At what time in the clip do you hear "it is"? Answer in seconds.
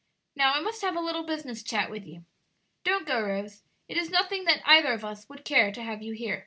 3.87-4.09